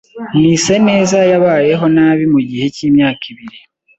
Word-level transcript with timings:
Mwiseneza 0.35 1.19
yabayeho 1.31 1.85
nabi 1.95 2.25
mu 2.33 2.39
gihe 2.49 2.65
cy’imyaka 2.75 3.23
ibiri 3.31 3.59